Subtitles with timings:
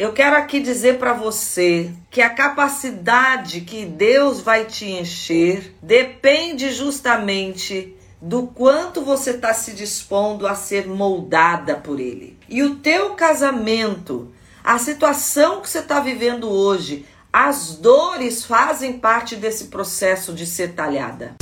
[0.00, 6.72] Eu quero aqui dizer para você que a capacidade que Deus vai te encher depende
[6.72, 12.38] justamente do quanto você está se dispondo a ser moldada por Ele.
[12.48, 14.32] E o teu casamento,
[14.64, 20.72] a situação que você está vivendo hoje, as dores fazem parte desse processo de ser
[20.72, 21.34] talhada.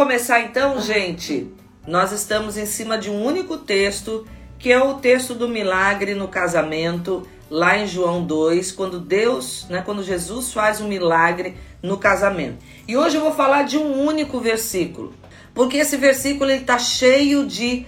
[0.00, 1.52] Começar então, gente?
[1.86, 4.26] Nós estamos em cima de um único texto,
[4.58, 9.82] que é o texto do milagre no casamento, lá em João 2, quando Deus, né,
[9.84, 12.64] quando Jesus faz um milagre no casamento.
[12.88, 15.12] E hoje eu vou falar de um único versículo,
[15.52, 17.84] porque esse versículo está cheio de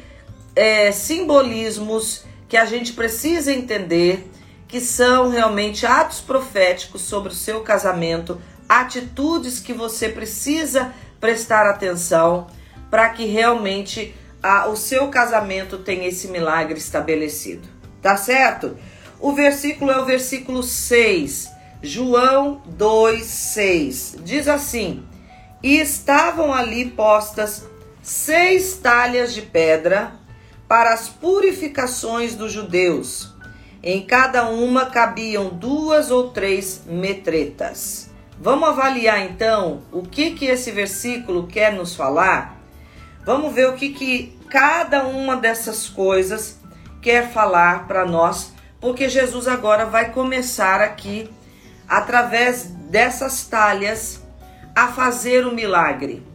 [0.54, 4.30] é, simbolismos que a gente precisa entender,
[4.68, 8.38] que são realmente atos proféticos sobre o seu casamento,
[8.68, 12.48] atitudes que você precisa prestar atenção
[12.90, 17.68] para que realmente a, o seu casamento tenha esse milagre estabelecido.
[18.02, 18.76] Tá certo?
[19.20, 21.48] O versículo é o versículo 6,
[21.80, 24.16] João 2, 6.
[24.24, 25.04] Diz assim:
[25.62, 27.64] E estavam ali postas
[28.02, 30.14] seis talhas de pedra
[30.66, 33.32] para as purificações dos judeus.
[33.80, 38.11] Em cada uma cabiam duas ou três metretas.
[38.42, 42.60] Vamos avaliar então o que, que esse versículo quer nos falar?
[43.24, 46.58] Vamos ver o que, que cada uma dessas coisas
[47.00, 51.30] quer falar para nós, porque Jesus agora vai começar aqui,
[51.88, 54.20] através dessas talhas,
[54.74, 56.26] a fazer o milagre.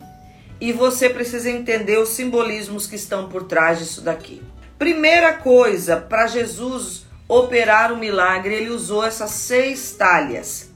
[0.62, 4.42] E você precisa entender os simbolismos que estão por trás disso daqui.
[4.80, 10.67] Primeira coisa, para Jesus operar o milagre, ele usou essas seis talhas.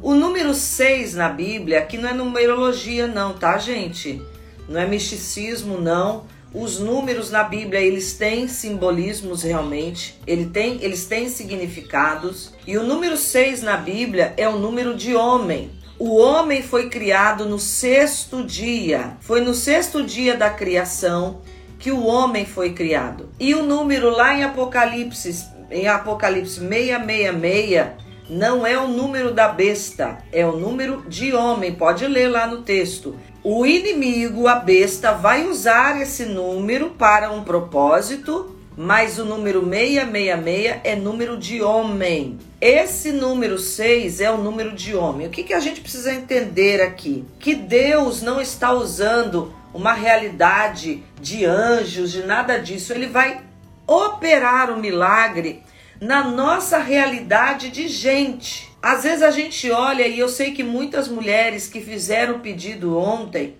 [0.00, 4.22] O número 6 na Bíblia, aqui não é numerologia não, tá, gente?
[4.68, 6.24] Não é misticismo não.
[6.54, 12.54] Os números na Bíblia, eles têm simbolismos realmente, ele tem, eles têm significados.
[12.64, 15.70] E o número 6 na Bíblia é o número de homem.
[15.98, 19.16] O homem foi criado no sexto dia.
[19.20, 21.40] Foi no sexto dia da criação
[21.76, 23.30] que o homem foi criado.
[23.38, 30.18] E o número lá em Apocalipse, em Apocalipse 666, não é o número da besta,
[30.30, 31.74] é o número de homem.
[31.74, 33.16] Pode ler lá no texto.
[33.42, 40.80] O inimigo, a besta, vai usar esse número para um propósito, mas o número 666
[40.84, 42.38] é número de homem.
[42.60, 45.26] Esse número 6 é o número de homem.
[45.26, 47.24] O que, que a gente precisa entender aqui?
[47.38, 52.92] Que Deus não está usando uma realidade de anjos, de nada disso.
[52.92, 53.40] Ele vai
[53.86, 55.62] operar o milagre
[56.00, 58.70] na nossa realidade de gente.
[58.80, 62.96] Às vezes a gente olha e eu sei que muitas mulheres que fizeram o pedido
[62.96, 63.56] ontem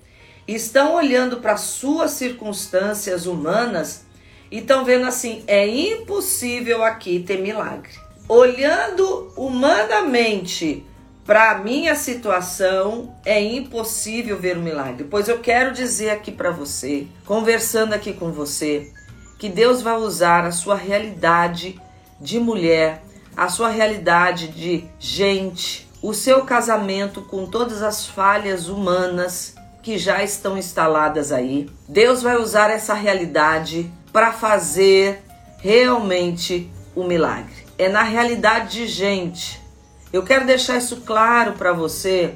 [0.47, 4.07] estão olhando para suas circunstâncias humanas
[4.51, 7.93] e estão vendo assim: é impossível aqui ter milagre.
[8.29, 10.85] Olhando humanamente
[11.25, 15.07] para a minha situação, é impossível ver o um milagre.
[15.11, 18.91] Pois eu quero dizer aqui para você, conversando aqui com você,
[19.39, 21.79] que Deus vai usar a sua realidade
[22.21, 23.03] de mulher,
[23.37, 30.23] a sua realidade de gente, o seu casamento com todas as falhas humanas que já
[30.23, 31.69] estão instaladas aí.
[31.89, 35.23] Deus vai usar essa realidade para fazer
[35.59, 37.67] realmente o milagre.
[37.77, 39.61] É na realidade de gente.
[40.13, 42.35] Eu quero deixar isso claro para você,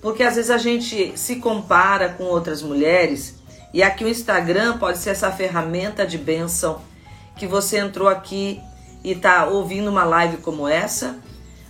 [0.00, 3.34] porque às vezes a gente se compara com outras mulheres
[3.72, 6.80] e aqui o Instagram pode ser essa ferramenta de bênção
[7.36, 8.60] que você entrou aqui
[9.02, 11.18] e tá ouvindo uma live como essa,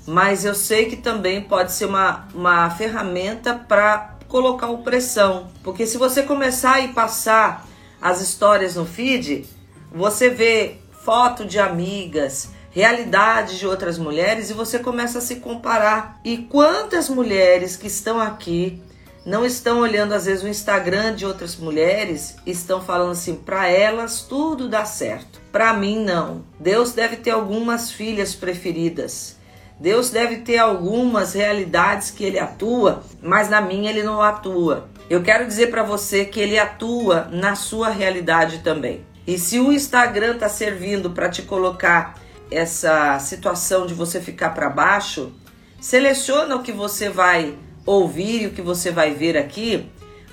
[0.07, 5.97] mas eu sei que também pode ser uma, uma ferramenta para colocar opressão, porque se
[5.97, 7.67] você começar a passar
[8.01, 9.47] as histórias no feed,
[9.91, 16.21] você vê foto de amigas, realidade de outras mulheres e você começa a se comparar.
[16.25, 18.83] E quantas mulheres que estão aqui
[19.29, 24.23] não estão olhando às vezes o Instagram de outras mulheres, estão falando assim, para elas
[24.23, 25.39] tudo dá certo.
[25.53, 26.47] Para mim não.
[26.59, 29.37] Deus deve ter algumas filhas preferidas.
[29.79, 34.89] Deus deve ter algumas realidades que ele atua, mas na minha ele não atua.
[35.11, 39.05] Eu quero dizer para você que ele atua na sua realidade também.
[39.27, 42.15] E se o Instagram está servindo para te colocar
[42.51, 45.35] essa situação de você ficar para baixo,
[45.79, 49.87] seleciona o que você vai ouvir e o que você vai ver aqui,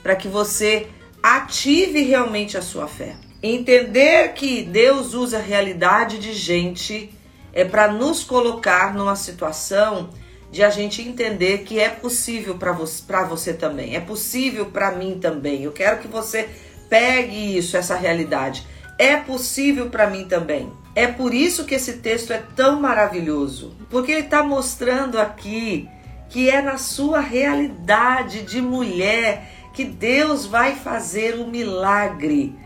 [0.04, 0.88] para que você
[1.24, 3.16] ative realmente a sua fé.
[3.42, 7.12] Entender que Deus usa a realidade de gente
[7.54, 10.10] é para nos colocar numa situação
[10.52, 15.18] de a gente entender que é possível para você, você também, é possível para mim
[15.19, 15.63] também.
[15.63, 16.50] Eu quero que você
[16.90, 18.66] pegue isso, essa realidade.
[18.98, 20.72] É possível para mim também.
[20.94, 25.90] É por isso que esse texto é tão maravilhoso, porque ele está mostrando aqui
[26.30, 32.57] que é na sua realidade de mulher que Deus vai fazer o um milagre.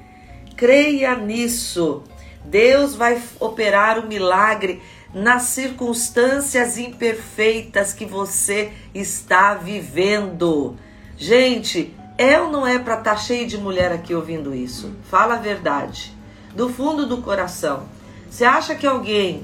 [0.55, 2.03] Creia nisso.
[2.45, 4.81] Deus vai operar o um milagre
[5.13, 10.77] nas circunstâncias imperfeitas que você está vivendo.
[11.17, 14.93] Gente, é ou não é para estar tá cheio de mulher aqui ouvindo isso?
[15.09, 16.13] Fala a verdade.
[16.53, 17.87] Do fundo do coração.
[18.29, 19.43] Você acha que alguém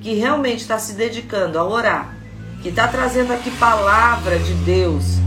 [0.00, 2.16] que realmente está se dedicando a orar,
[2.64, 5.18] que está trazendo aqui palavra de Deus,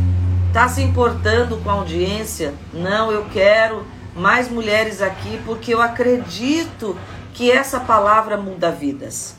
[0.48, 2.52] está se importando com a audiência?
[2.74, 3.86] Não, eu quero
[4.16, 6.98] mais mulheres aqui porque eu acredito
[7.36, 9.36] que essa palavra muda vidas.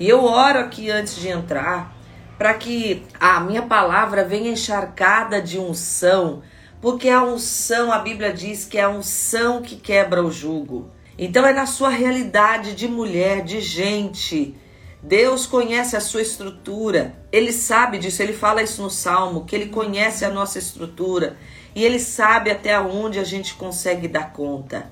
[0.00, 1.94] E eu oro aqui antes de entrar
[2.36, 6.42] para que a minha palavra venha encharcada de unção,
[6.80, 10.90] porque a unção, a Bíblia diz que é a unção que quebra o jugo.
[11.16, 14.56] Então é na sua realidade de mulher, de gente.
[15.02, 17.14] Deus conhece a sua estrutura.
[17.30, 21.36] Ele sabe disso, ele fala isso no salmo, que ele conhece a nossa estrutura
[21.74, 24.90] e ele sabe até onde a gente consegue dar conta.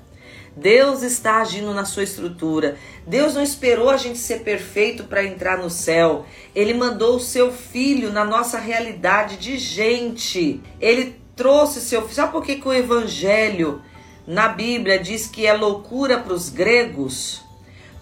[0.55, 2.77] Deus está agindo na sua estrutura.
[3.05, 6.25] Deus não esperou a gente ser perfeito para entrar no céu.
[6.53, 10.61] Ele mandou o seu filho na nossa realidade de gente.
[10.79, 12.13] Ele trouxe seu filho.
[12.13, 13.81] Sabe por que, que o evangelho
[14.25, 17.44] na Bíblia diz que é loucura para os gregos?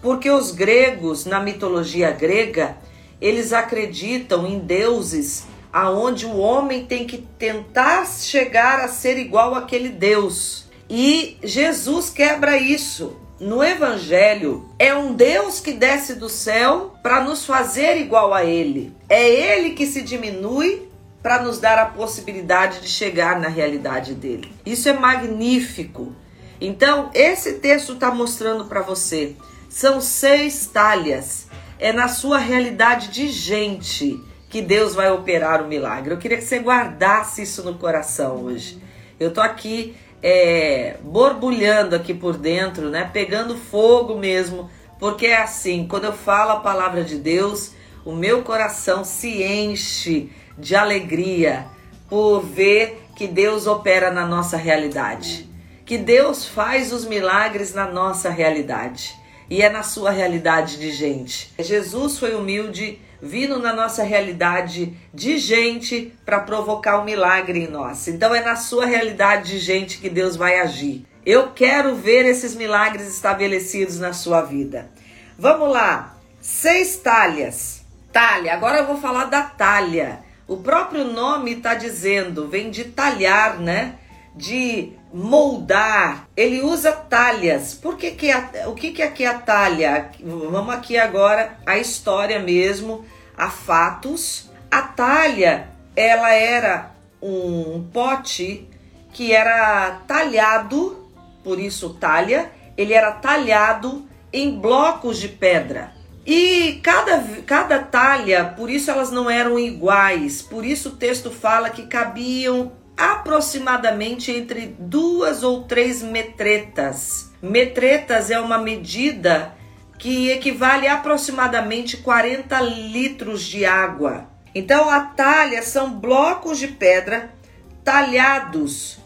[0.04, 2.76] Porque os gregos, na mitologia grega,
[3.18, 9.88] eles acreditam em deuses aonde o homem tem que tentar chegar a ser igual àquele
[9.88, 10.66] Deus.
[10.90, 13.16] E Jesus quebra isso.
[13.40, 18.94] No Evangelho, é um Deus que desce do céu para nos fazer igual a Ele.
[19.08, 20.86] É Ele que se diminui
[21.22, 24.52] para nos dar a possibilidade de chegar na realidade dele.
[24.66, 26.12] Isso é magnífico.
[26.60, 29.34] Então, esse texto está mostrando para você:
[29.74, 31.48] são seis talhas.
[31.80, 34.16] É na sua realidade de gente
[34.48, 36.14] que Deus vai operar o milagre.
[36.14, 38.80] Eu queria que você guardasse isso no coração hoje.
[39.18, 43.10] Eu tô aqui é, borbulhando aqui por dentro, né?
[43.12, 47.72] Pegando fogo mesmo, porque é assim, quando eu falo a palavra de Deus,
[48.04, 51.66] o meu coração se enche de alegria
[52.08, 55.50] por ver que Deus opera na nossa realidade,
[55.84, 61.52] que Deus faz os milagres na nossa realidade e é na sua realidade de gente.
[61.58, 68.08] Jesus foi humilde, vindo na nossa realidade de gente para provocar um milagre em nós.
[68.08, 71.06] Então é na sua realidade de gente que Deus vai agir.
[71.24, 74.90] Eu quero ver esses milagres estabelecidos na sua vida.
[75.38, 76.16] Vamos lá.
[76.40, 77.82] Seis talhas.
[78.12, 78.52] Talha.
[78.52, 80.20] Agora eu vou falar da talha.
[80.46, 83.94] O próprio nome está dizendo, vem de talhar, né?
[84.36, 86.28] De moldar.
[86.36, 87.72] Ele usa talhas.
[87.72, 90.10] Por que que a, o que que aqui é a talha?
[90.20, 93.04] Vamos aqui agora a história mesmo
[93.38, 94.50] a fatos.
[94.68, 96.90] A talha, ela era
[97.22, 98.68] um pote
[99.12, 101.08] que era talhado,
[101.44, 105.92] por isso talha, ele era talhado em blocos de pedra.
[106.26, 111.70] E cada, cada talha, por isso elas não eram iguais, por isso o texto fala
[111.70, 117.32] que cabiam aproximadamente entre duas ou três metretas.
[117.42, 119.54] Metretas é uma medida
[119.98, 124.28] que equivale a aproximadamente 40 litros de água.
[124.54, 127.34] Então, a talha são blocos de pedra
[127.82, 128.98] talhados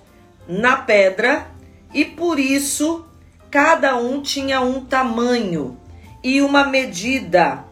[0.47, 1.47] na pedra
[1.92, 3.07] e por isso
[3.50, 5.78] cada um tinha um tamanho
[6.23, 7.64] e uma medida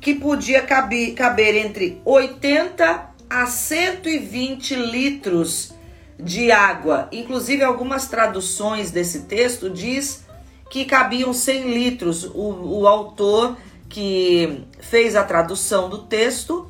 [0.00, 5.74] que podia caber, caber entre 80 a 120 litros
[6.18, 7.08] de água.
[7.12, 10.24] Inclusive, algumas traduções desse texto diz
[10.70, 12.24] que cabiam 100 litros.
[12.24, 13.56] O, o autor
[13.88, 16.68] que fez a tradução do texto,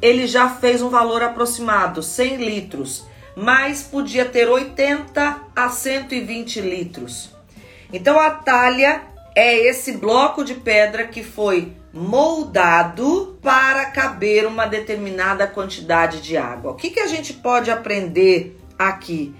[0.00, 3.04] ele já fez um valor aproximado, 100 litros,
[3.36, 7.30] mas podia ter 80 a 120 litros.
[7.92, 9.02] Então a talha
[9.34, 16.72] é esse bloco de pedra que foi moldado para caber uma determinada quantidade de água.
[16.72, 19.32] O que, que a gente pode aprender aqui?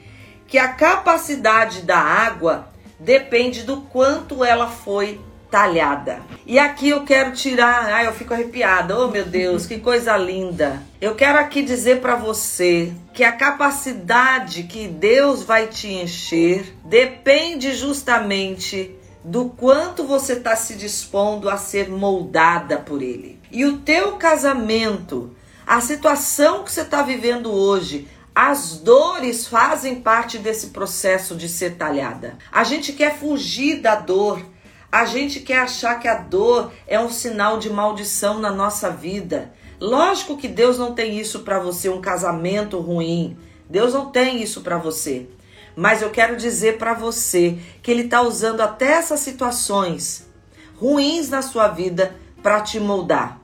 [0.46, 2.68] Que a capacidade da água
[3.00, 5.20] depende do quanto ela foi
[5.50, 6.20] talhada.
[6.46, 8.98] E aqui eu quero tirar, ai, eu fico arrepiada.
[8.98, 10.82] Oh, meu Deus, que coisa linda.
[11.00, 17.72] Eu quero aqui dizer para você que a capacidade que Deus vai te encher depende
[17.72, 23.40] justamente do quanto você está se dispondo a ser moldada por Ele.
[23.50, 25.34] E o teu casamento,
[25.66, 31.76] a situação que você está vivendo hoje, as dores fazem parte desse processo de ser
[31.76, 32.36] talhada.
[32.52, 34.44] A gente quer fugir da dor.
[34.92, 39.52] A gente quer achar que a dor é um sinal de maldição na nossa vida.
[39.80, 43.36] Lógico que Deus não tem isso para você, um casamento ruim.
[43.68, 45.28] Deus não tem isso para você.
[45.76, 50.26] Mas eu quero dizer para você que Ele está usando até essas situações
[50.76, 53.40] ruins na sua vida para te moldar,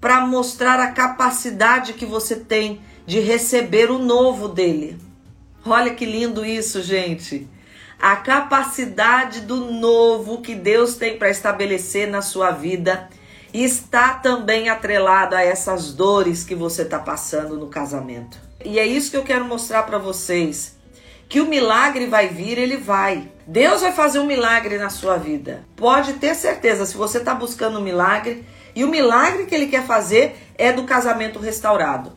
[0.00, 4.98] para mostrar a capacidade que você tem de receber o novo dele.
[5.64, 7.48] Olha que lindo isso, gente.
[8.00, 13.08] A capacidade do novo que Deus tem para estabelecer na sua vida
[13.52, 18.38] está também atrelado a essas dores que você está passando no casamento.
[18.64, 20.77] E é isso que eu quero mostrar para vocês.
[21.28, 23.30] Que o milagre vai vir, ele vai.
[23.46, 25.64] Deus vai fazer um milagre na sua vida.
[25.76, 28.44] Pode ter certeza, se você está buscando um milagre,
[28.74, 32.12] e o milagre que ele quer fazer é do casamento restaurado.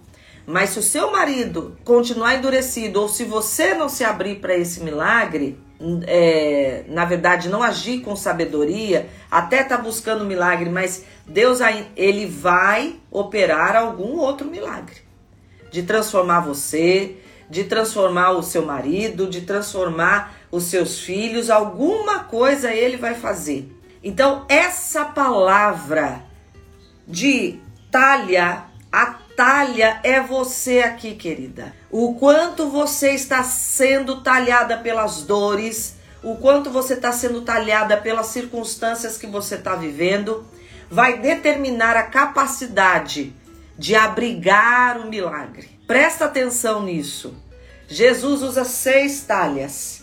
[0.45, 4.81] Mas se o seu marido continuar endurecido ou se você não se abrir para esse
[4.81, 5.57] milagre,
[6.05, 11.59] é, na verdade não agir com sabedoria, até tá buscando milagre, mas Deus
[11.95, 14.97] ele vai operar algum outro milagre
[15.71, 17.15] de transformar você,
[17.51, 23.71] de transformar o seu marido, de transformar os seus filhos, alguma coisa ele vai fazer.
[24.03, 26.23] Então essa palavra
[27.07, 27.59] de
[27.91, 29.05] talha a
[29.37, 31.73] talha é você aqui, querida.
[31.89, 38.27] O quanto você está sendo talhada pelas dores, o quanto você está sendo talhada pelas
[38.27, 40.45] circunstâncias que você está vivendo,
[40.89, 43.33] vai determinar a capacidade
[43.77, 45.70] de abrigar o milagre.
[45.91, 47.35] Presta atenção nisso.
[47.85, 50.01] Jesus usa seis talhas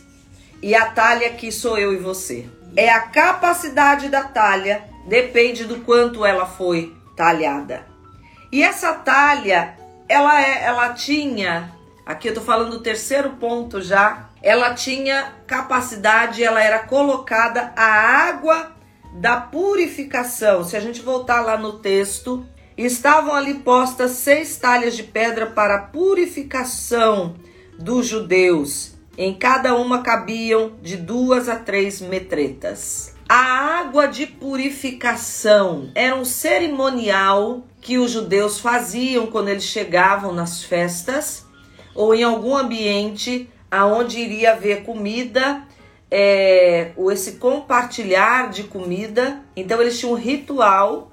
[0.63, 2.47] e a talha aqui sou eu e você.
[2.77, 7.87] É a capacidade da talha, depende do quanto ela foi talhada.
[8.53, 11.73] E essa talha, ela, é, ela tinha,
[12.05, 18.29] aqui eu tô falando do terceiro ponto já, ela tinha capacidade, ela era colocada a
[18.29, 18.73] água
[19.15, 20.65] da purificação.
[20.65, 22.47] Se a gente voltar lá no texto,
[22.87, 27.35] estavam ali postas seis talhas de pedra para a purificação
[27.79, 28.93] dos judeus.
[29.17, 33.15] Em cada uma cabiam de duas a três metretas.
[33.29, 40.63] A água de purificação era um cerimonial que os judeus faziam quando eles chegavam nas
[40.63, 41.45] festas
[41.95, 45.63] ou em algum ambiente aonde iria haver comida,
[46.11, 49.43] é, ou esse compartilhar de comida.
[49.55, 51.11] Então eles tinham um ritual,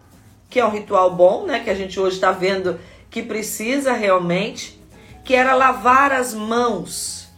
[0.50, 1.60] que é um ritual bom, né?
[1.60, 4.82] Que a gente hoje está vendo que precisa realmente,
[5.24, 7.30] que era lavar as mãos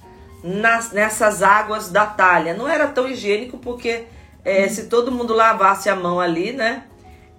[0.43, 2.53] nas, nessas águas da talha.
[2.53, 4.05] Não era tão higiênico porque
[4.43, 6.83] é, se todo mundo lavasse a mão ali, né?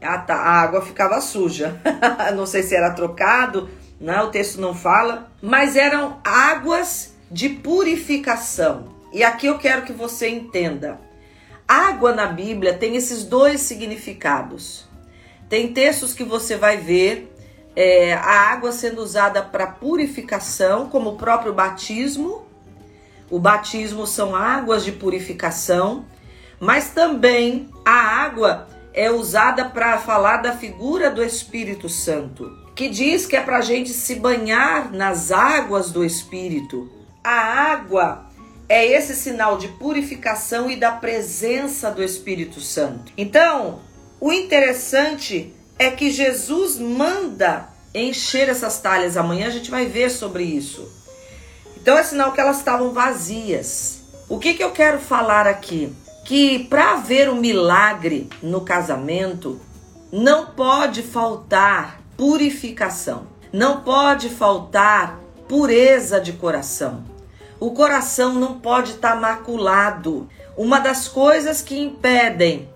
[0.01, 1.81] A, a água ficava suja.
[2.37, 3.69] não sei se era trocado,
[4.01, 4.21] né?
[4.23, 8.97] o texto não fala, mas eram águas de purificação.
[9.13, 11.01] E aqui eu quero que você entenda.
[11.67, 14.88] Água na Bíblia tem esses dois significados.
[15.49, 17.33] Tem textos que você vai ver
[17.75, 22.47] é, a água sendo usada para purificação, como o próprio batismo.
[23.31, 26.05] O batismo são águas de purificação,
[26.59, 27.93] mas também a
[28.25, 33.59] água é usada para falar da figura do Espírito Santo, que diz que é para
[33.59, 36.91] a gente se banhar nas águas do Espírito.
[37.23, 38.27] A água
[38.69, 43.13] é esse sinal de purificação e da presença do Espírito Santo.
[43.17, 43.81] Então,
[44.21, 49.17] o interessante é que Jesus manda encher essas talhas.
[49.17, 50.91] Amanhã a gente vai ver sobre isso.
[51.77, 54.01] Então é sinal que elas estavam vazias.
[54.29, 55.95] O que, que eu quero falar aqui?
[56.29, 59.59] que para haver um milagre no casamento,
[60.13, 67.03] não pode faltar purificação, não pode faltar pureza de coração.
[67.59, 70.29] O coração não pode estar tá maculado.
[70.55, 72.69] Uma das coisas que impedem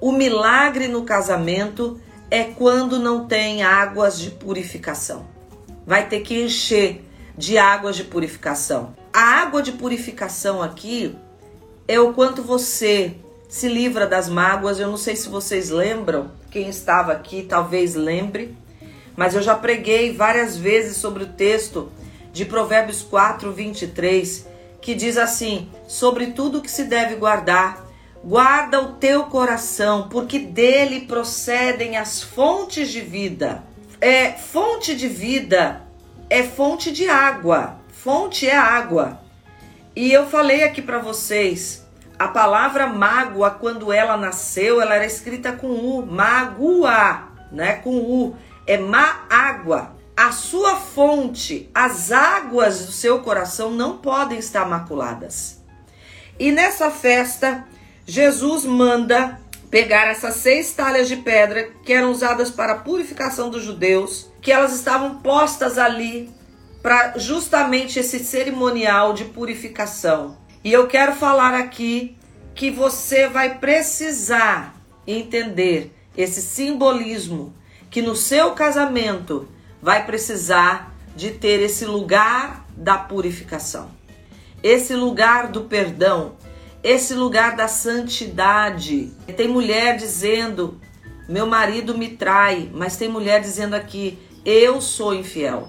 [0.00, 5.26] o milagre no casamento é quando não tem águas de purificação.
[5.86, 7.04] Vai ter que encher
[7.36, 8.94] de águas de purificação.
[9.12, 11.16] A água de purificação aqui
[11.86, 13.14] é o quanto você
[13.48, 14.78] se livra das mágoas.
[14.78, 18.56] Eu não sei se vocês lembram, quem estava aqui talvez lembre,
[19.16, 21.90] mas eu já preguei várias vezes sobre o texto
[22.32, 24.46] de Provérbios 4, 23,
[24.80, 27.89] que diz assim: Sobre tudo que se deve guardar,
[28.24, 33.64] guarda o teu coração, porque dele procedem as fontes de vida.
[34.00, 35.82] É fonte de vida,
[36.28, 37.80] é fonte de água.
[37.88, 39.20] Fonte é água.
[39.94, 41.86] E eu falei aqui para vocês
[42.20, 47.76] a palavra mágoa, quando ela nasceu, ela era escrita com U, mágoa, né?
[47.76, 48.36] Com U,
[48.66, 49.96] é má água.
[50.14, 55.62] A sua fonte, as águas do seu coração não podem estar maculadas.
[56.38, 57.64] E nessa festa,
[58.10, 59.40] Jesus manda
[59.70, 64.50] pegar essas seis talhas de pedra que eram usadas para a purificação dos judeus, que
[64.50, 66.28] elas estavam postas ali
[66.82, 70.36] para justamente esse cerimonial de purificação.
[70.64, 72.16] E eu quero falar aqui
[72.52, 74.74] que você vai precisar
[75.06, 77.54] entender esse simbolismo
[77.88, 79.48] que no seu casamento
[79.80, 83.88] vai precisar de ter esse lugar da purificação,
[84.64, 86.39] esse lugar do perdão,
[86.82, 89.12] esse lugar da santidade.
[89.36, 90.80] Tem mulher dizendo:
[91.28, 95.68] meu marido me trai, mas tem mulher dizendo aqui: eu sou infiel.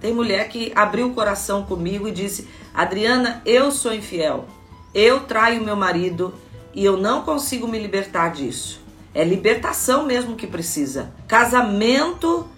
[0.00, 4.46] Tem mulher que abriu o coração comigo e disse: Adriana, eu sou infiel.
[4.94, 6.34] Eu traio meu marido
[6.74, 8.80] e eu não consigo me libertar disso.
[9.14, 11.12] É libertação mesmo que precisa.
[11.26, 12.48] Casamento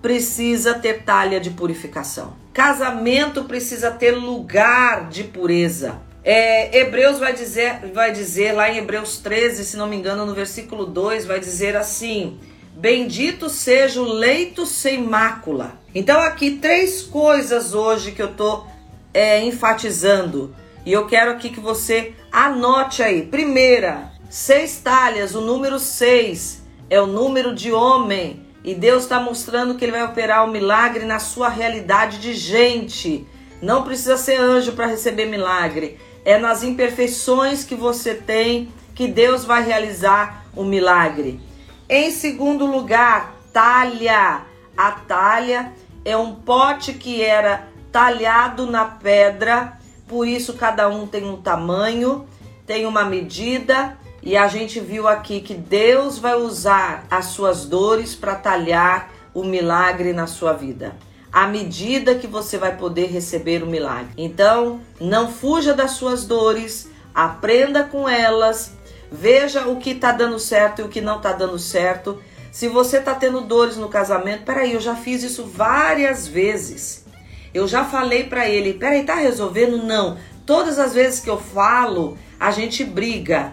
[0.00, 2.34] precisa ter talha de purificação.
[2.52, 6.00] Casamento precisa ter lugar de pureza.
[6.24, 10.34] É, Hebreus vai dizer, vai dizer lá em Hebreus 13, se não me engano, no
[10.34, 12.40] versículo 2, vai dizer assim:
[12.74, 15.78] Bendito seja o leito sem mácula.
[15.94, 18.64] Então, aqui três coisas hoje que eu tô
[19.12, 20.54] é, enfatizando.
[20.84, 23.22] E eu quero aqui que você anote aí.
[23.22, 29.74] Primeira, seis talhas, o número seis é o número de homem e Deus está mostrando
[29.74, 33.26] que Ele vai operar o um milagre na sua realidade de gente.
[33.62, 35.98] Não precisa ser anjo para receber milagre.
[36.24, 41.40] É nas imperfeições que você tem que Deus vai realizar o um milagre.
[41.88, 44.42] Em segundo lugar, talha.
[44.76, 45.72] A talha
[46.04, 49.78] é um pote que era talhado na pedra,
[50.08, 52.26] por isso cada um tem um tamanho,
[52.66, 58.14] tem uma medida e a gente viu aqui que Deus vai usar as suas dores
[58.14, 60.96] para talhar o milagre na sua vida.
[61.34, 64.12] À medida que você vai poder receber o milagre.
[64.16, 68.76] Então, não fuja das suas dores, aprenda com elas,
[69.10, 72.22] veja o que está dando certo e o que não está dando certo.
[72.52, 77.04] Se você está tendo dores no casamento, peraí, eu já fiz isso várias vezes.
[77.52, 79.82] Eu já falei para ele, peraí, tá resolvendo?
[79.82, 80.16] Não.
[80.46, 83.52] Todas as vezes que eu falo, a gente briga.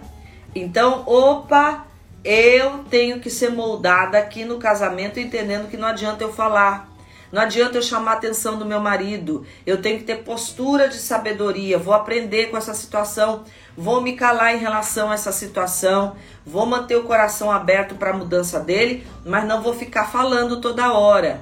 [0.53, 1.88] Então, opa,
[2.23, 6.90] eu tenho que ser moldada aqui no casamento, entendendo que não adianta eu falar.
[7.31, 9.45] Não adianta eu chamar a atenção do meu marido.
[9.65, 11.77] Eu tenho que ter postura de sabedoria.
[11.77, 13.43] Vou aprender com essa situação.
[13.77, 16.15] Vou me calar em relação a essa situação.
[16.45, 20.91] Vou manter o coração aberto para a mudança dele, mas não vou ficar falando toda
[20.91, 21.41] hora.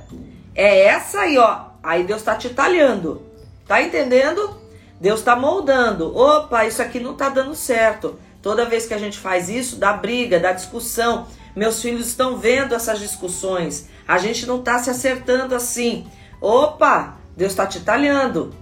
[0.53, 1.61] É essa aí, ó.
[1.81, 3.23] Aí Deus está te talhando.
[3.67, 4.59] Tá entendendo?
[5.01, 6.15] Deus está moldando.
[6.15, 8.19] Opa, isso aqui não está dando certo.
[8.41, 11.27] Toda vez que a gente faz isso, dá briga, dá discussão.
[11.59, 13.89] Meus filhos estão vendo essas discussões.
[14.07, 16.07] A gente não está se acertando assim.
[16.39, 18.55] Opa, Deus está te talhando.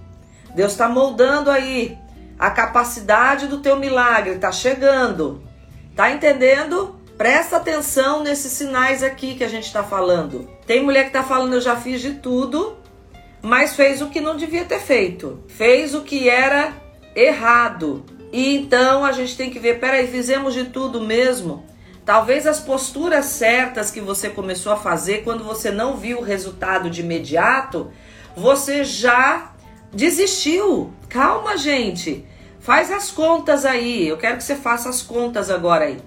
[0.52, 1.96] Deus está moldando aí.
[2.36, 5.40] A capacidade do teu milagre está chegando.
[5.94, 6.98] Tá entendendo?
[7.16, 10.50] Presta atenção nesses sinais aqui que a gente está falando.
[10.66, 12.78] Tem mulher que está falando, eu já fiz de tudo,
[13.40, 15.44] mas fez o que não devia ter feito.
[15.46, 16.72] Fez o que era
[17.14, 18.04] errado.
[18.32, 21.64] E então a gente tem que ver, peraí, fizemos de tudo mesmo.
[22.08, 26.88] Talvez as posturas certas que você começou a fazer quando você não viu o resultado
[26.88, 27.92] de imediato,
[28.34, 29.52] você já
[29.92, 30.90] desistiu.
[31.10, 32.24] Calma, gente.
[32.60, 34.08] Faz as contas aí.
[34.08, 35.98] Eu quero que você faça as contas agora aí.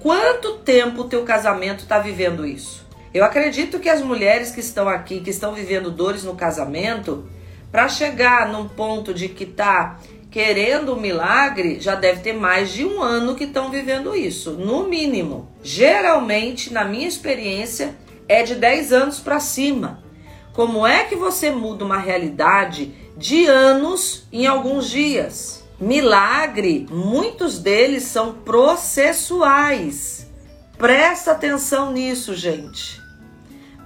[0.00, 2.84] Quanto tempo o teu casamento está vivendo isso?
[3.14, 7.24] Eu acredito que as mulheres que estão aqui, que estão vivendo dores no casamento,
[7.70, 10.00] para chegar num ponto de que tá
[10.36, 14.86] querendo o milagre, já deve ter mais de um ano que estão vivendo isso, no
[14.86, 15.48] mínimo.
[15.62, 17.96] Geralmente, na minha experiência,
[18.28, 20.04] é de 10 anos para cima.
[20.52, 25.64] Como é que você muda uma realidade de anos em alguns dias?
[25.80, 30.30] Milagre, muitos deles são processuais.
[30.76, 33.00] Presta atenção nisso, gente.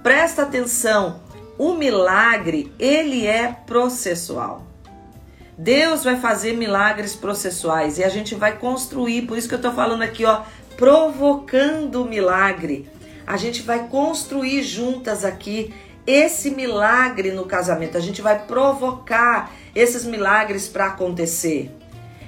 [0.03, 1.21] Presta atenção.
[1.57, 4.70] O milagre, ele é processual.
[5.61, 9.71] Deus vai fazer milagres processuais e a gente vai construir, por isso que eu tô
[9.71, 10.41] falando aqui, ó,
[10.75, 12.89] provocando milagre.
[13.27, 15.71] A gente vai construir juntas aqui
[16.07, 17.95] esse milagre no casamento.
[17.95, 21.69] A gente vai provocar esses milagres para acontecer.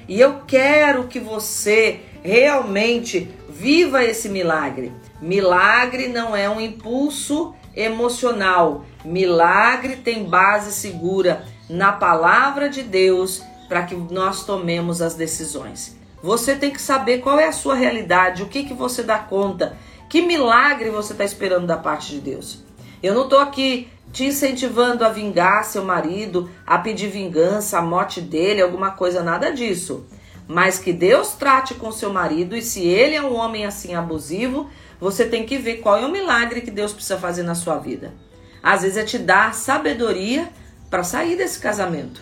[0.08, 4.92] E eu quero que você realmente viva esse milagre.
[5.20, 8.86] Milagre não é um impulso emocional.
[9.04, 15.98] Milagre tem base segura na palavra de Deus para que nós tomemos as decisões.
[16.22, 19.76] Você tem que saber qual é a sua realidade, o que, que você dá conta,
[20.08, 22.64] que milagre você está esperando da parte de Deus.
[23.02, 28.22] Eu não estou aqui te incentivando a vingar seu marido, a pedir vingança, a morte
[28.22, 30.06] dele, alguma coisa, nada disso.
[30.48, 34.70] Mas que Deus trate com seu marido e se ele é um homem assim abusivo,
[35.00, 38.14] você tem que ver qual é o milagre que Deus precisa fazer na sua vida.
[38.62, 40.50] Às vezes é te dar sabedoria
[40.94, 42.22] para sair desse casamento.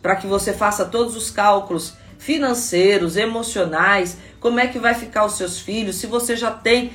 [0.00, 5.34] Para que você faça todos os cálculos financeiros, emocionais, como é que vai ficar os
[5.34, 6.92] seus filhos, se você já tem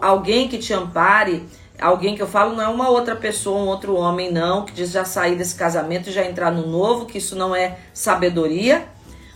[0.00, 1.46] alguém que te ampare,
[1.78, 4.92] alguém que eu falo não é uma outra pessoa, um outro homem não, que diz
[4.92, 8.88] já sair desse casamento e já entrar no novo, que isso não é sabedoria,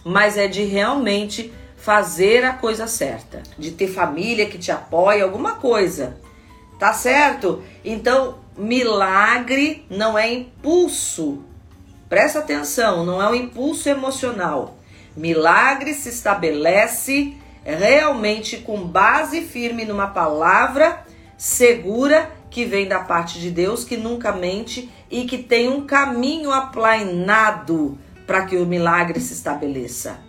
[0.02, 5.56] mas é de realmente fazer a coisa certa, de ter família que te apoia, alguma
[5.56, 6.16] coisa.
[6.78, 7.62] Tá certo?
[7.84, 11.44] Então, milagre não é impulso.
[12.08, 14.76] Presta atenção, não é um impulso emocional.
[15.16, 17.34] Milagre se estabelece
[17.64, 21.04] realmente com base firme numa palavra
[21.36, 26.50] segura que vem da parte de Deus, que nunca mente e que tem um caminho
[26.50, 30.20] aplainado para que o milagre se estabeleça.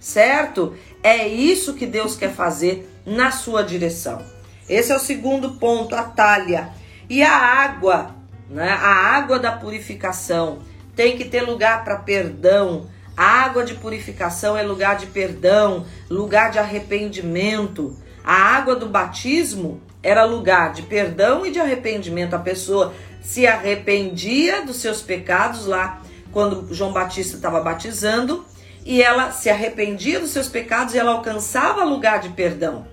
[0.00, 0.76] Certo?
[1.02, 4.22] É isso que Deus quer fazer na sua direção.
[4.68, 6.70] Esse é o segundo ponto, a talha.
[7.08, 8.14] E a água,
[8.50, 8.70] né?
[8.70, 10.58] A água da purificação
[10.94, 12.86] tem que ter lugar para perdão,
[13.18, 17.96] a água de purificação é lugar de perdão, lugar de arrependimento.
[18.22, 22.34] A água do batismo era lugar de perdão e de arrependimento.
[22.34, 28.46] A pessoa se arrependia dos seus pecados lá quando João Batista estava batizando
[28.86, 32.86] e ela se arrependia dos seus pecados e ela alcançava lugar de perdão.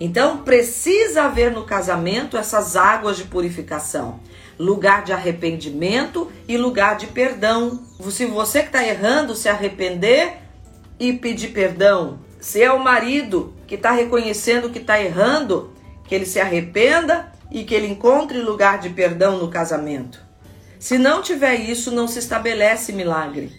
[0.00, 4.20] Então precisa haver no casamento essas águas de purificação
[4.58, 7.80] lugar de arrependimento e lugar de perdão.
[8.10, 10.38] Se você que está errando, se arrepender
[10.98, 12.18] e pedir perdão.
[12.40, 15.72] Se é o marido que está reconhecendo que está errando,
[16.04, 20.26] que ele se arrependa e que ele encontre lugar de perdão no casamento.
[20.78, 23.52] Se não tiver isso, não se estabelece milagre.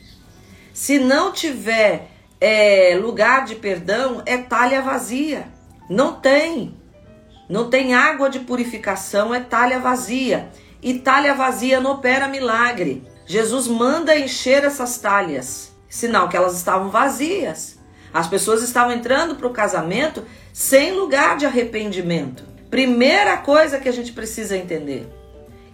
[0.74, 5.48] Se não tiver é, lugar de perdão, é talha vazia.
[5.90, 6.76] Não tem.
[7.50, 10.50] Não tem água de purificação, é talha vazia.
[10.82, 13.04] E talha vazia não opera milagre.
[13.26, 17.80] Jesus manda encher essas talhas, sinal que elas estavam vazias.
[18.14, 20.24] As pessoas estavam entrando para o casamento
[20.54, 22.44] sem lugar de arrependimento.
[22.70, 25.08] Primeira coisa que a gente precisa entender: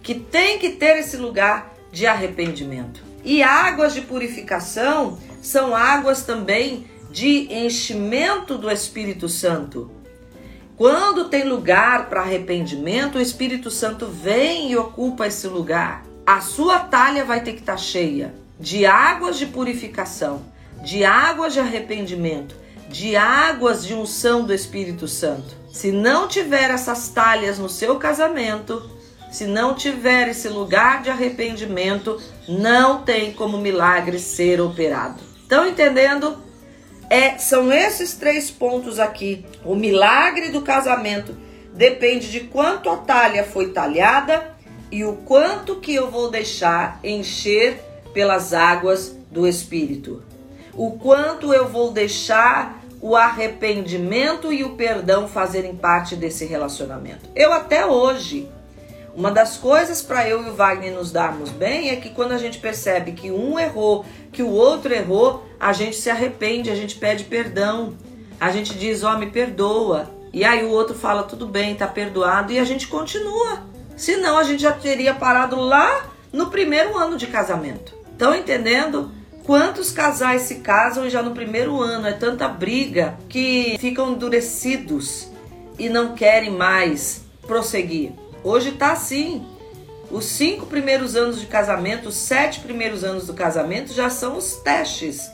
[0.02, 3.02] que tem que ter esse lugar de arrependimento.
[3.24, 9.90] E águas de purificação são águas também de enchimento do Espírito Santo.
[10.76, 16.04] Quando tem lugar para arrependimento, o Espírito Santo vem e ocupa esse lugar.
[16.26, 20.42] A sua talha vai ter que estar tá cheia de águas de purificação,
[20.82, 22.54] de águas de arrependimento,
[22.90, 25.56] de águas de unção do Espírito Santo.
[25.72, 28.90] Se não tiver essas talhas no seu casamento,
[29.30, 35.22] se não tiver esse lugar de arrependimento, não tem como milagre ser operado.
[35.42, 36.36] Estão entendendo?
[37.08, 39.44] É, são esses três pontos aqui.
[39.64, 41.36] O milagre do casamento
[41.72, 44.54] depende de quanto a talha foi talhada
[44.90, 47.80] e o quanto que eu vou deixar encher
[48.12, 50.22] pelas águas do Espírito.
[50.72, 57.28] O quanto eu vou deixar o arrependimento e o perdão fazerem parte desse relacionamento.
[57.34, 58.48] Eu até hoje
[59.16, 62.38] uma das coisas para eu e o Wagner nos darmos bem é que quando a
[62.38, 66.96] gente percebe que um errou, que o outro errou, a gente se arrepende, a gente
[66.96, 67.94] pede perdão.
[68.38, 70.10] A gente diz, ó, oh, me perdoa.
[70.34, 73.62] E aí o outro fala, tudo bem, tá perdoado, e a gente continua.
[73.96, 77.94] Senão a gente já teria parado lá no primeiro ano de casamento.
[78.12, 79.10] Estão entendendo?
[79.44, 82.06] Quantos casais se casam já no primeiro ano?
[82.06, 85.28] É tanta briga que ficam endurecidos
[85.78, 88.12] e não querem mais prosseguir.
[88.46, 89.44] Hoje tá assim.
[90.08, 94.54] Os cinco primeiros anos de casamento, os sete primeiros anos do casamento já são os
[94.54, 95.28] testes.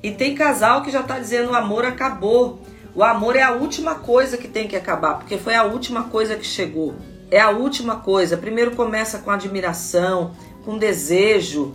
[0.00, 2.60] E tem casal que já tá dizendo o amor acabou.
[2.94, 6.36] O amor é a última coisa que tem que acabar, porque foi a última coisa
[6.36, 6.94] que chegou.
[7.32, 8.36] É a última coisa.
[8.36, 10.30] Primeiro começa com admiração,
[10.64, 11.72] com desejo,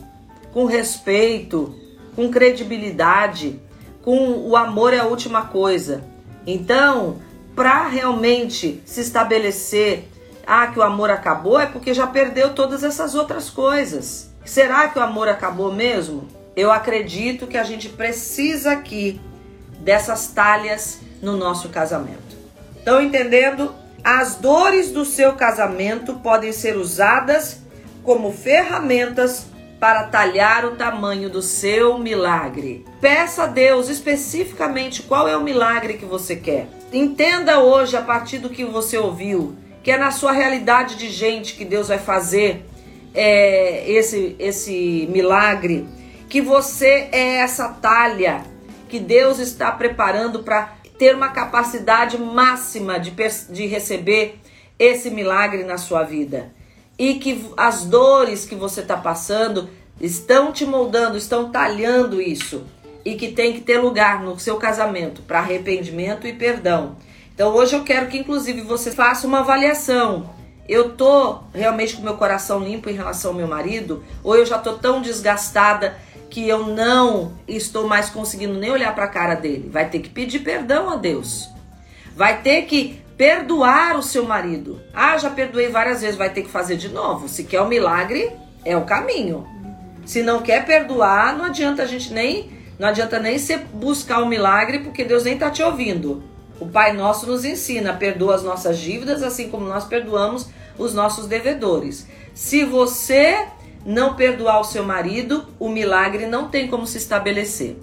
[0.53, 1.75] com respeito,
[2.15, 3.59] com credibilidade,
[4.01, 6.01] com o amor é a última coisa.
[6.47, 7.19] Então,
[7.53, 10.07] para realmente se estabelecer
[10.45, 14.31] ah, que o amor acabou, é porque já perdeu todas essas outras coisas.
[14.45, 16.27] Será que o amor acabou mesmo?
[16.55, 19.21] Eu acredito que a gente precisa aqui
[19.79, 22.35] dessas talhas no nosso casamento.
[22.77, 23.73] Estão entendendo?
[24.03, 27.61] As dores do seu casamento podem ser usadas
[28.03, 29.45] como ferramentas
[29.79, 32.85] para talhar o tamanho do seu milagre.
[32.99, 36.67] Peça a Deus especificamente qual é o milagre que você quer.
[36.93, 41.55] Entenda hoje, a partir do que você ouviu, que é na sua realidade de gente
[41.55, 42.65] que Deus vai fazer
[43.13, 45.87] é, esse, esse milagre,
[46.29, 48.43] que você é essa talha
[48.87, 53.11] que Deus está preparando para ter uma capacidade máxima de,
[53.49, 54.39] de receber
[54.77, 56.51] esse milagre na sua vida
[56.97, 62.65] e que as dores que você está passando estão te moldando, estão talhando isso
[63.03, 66.95] e que tem que ter lugar no seu casamento para arrependimento e perdão.
[67.33, 70.29] Então hoje eu quero que inclusive você faça uma avaliação.
[70.67, 74.57] Eu tô realmente com meu coração limpo em relação ao meu marido ou eu já
[74.57, 75.97] tô tão desgastada
[76.29, 79.69] que eu não estou mais conseguindo nem olhar para a cara dele?
[79.69, 81.49] Vai ter que pedir perdão a Deus.
[82.15, 84.79] Vai ter que perdoar o seu marido.
[84.93, 87.27] Ah, já perdoei várias vezes, vai ter que fazer de novo.
[87.27, 88.31] Se quer o um milagre,
[88.63, 89.45] é o caminho.
[90.05, 94.23] Se não quer perdoar, não adianta a gente nem, não adianta nem você buscar o
[94.23, 96.23] um milagre, porque Deus nem tá te ouvindo.
[96.61, 100.47] O Pai Nosso nos ensina, perdoa as nossas dívidas, assim como nós perdoamos
[100.77, 102.05] os nossos devedores.
[102.35, 103.47] Se você
[103.83, 107.77] não perdoar o seu marido, o milagre não tem como se estabelecer.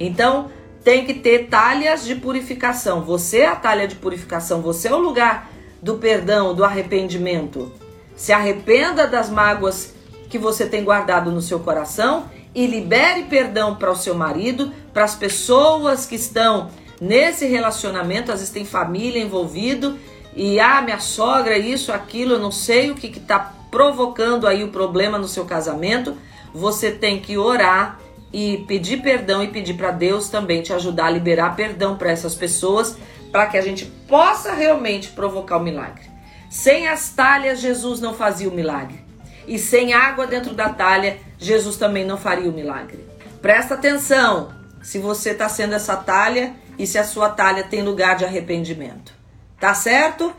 [0.00, 0.50] Então,
[0.82, 3.02] tem que ter talhas de purificação.
[3.02, 5.48] Você é a talha de purificação, você é o lugar
[5.80, 7.70] do perdão, do arrependimento.
[8.16, 9.94] Se arrependa das mágoas
[10.28, 15.04] que você tem guardado no seu coração e libere perdão para o seu marido, para
[15.04, 19.98] as pessoas que estão nesse relacionamento, às vezes tem família envolvido
[20.34, 24.68] e ah, minha sogra, isso, aquilo, eu não sei o que está provocando aí o
[24.68, 26.16] problema no seu casamento.
[26.52, 27.98] Você tem que orar
[28.32, 32.34] e pedir perdão e pedir para Deus também te ajudar a liberar perdão para essas
[32.34, 32.98] pessoas,
[33.32, 36.04] para que a gente possa realmente provocar o milagre.
[36.50, 39.00] Sem as talhas, Jesus não fazia o milagre.
[39.46, 43.04] E sem água dentro da talha, Jesus também não faria o milagre.
[43.40, 44.50] Presta atenção
[44.82, 49.14] se você está sendo essa talha e se a sua talha tem lugar de arrependimento.
[49.58, 50.34] Tá certo?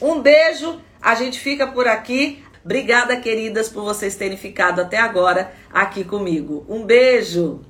[0.00, 2.44] Um beijo, a gente fica por aqui.
[2.64, 6.64] Obrigada, queridas, por vocês terem ficado até agora aqui comigo.
[6.68, 7.60] Um beijo!